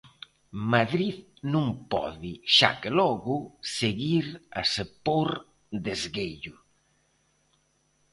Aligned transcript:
Madrid 0.73 1.17
non 1.53 1.67
pode, 1.93 2.31
xa 2.55 2.71
que 2.81 2.91
logo, 2.99 3.35
seguir 3.77 4.25
a 4.59 4.61
se 4.73 4.83
pór 5.05 5.29
de 5.83 5.89
esguello. 5.99 6.55